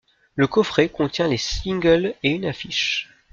Le 0.33 0.47
coffret 0.47 0.89
contient 0.89 1.27
les 1.27 1.37
singles 1.37 2.15
et 2.23 2.31
une 2.31 2.47
affiche. 2.47 3.07